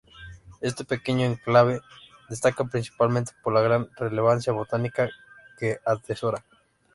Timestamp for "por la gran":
3.43-3.87